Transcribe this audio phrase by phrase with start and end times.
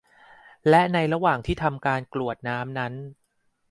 [0.69, 2.93] และในระหว่างที่ทำการกรวดน้ำนั้น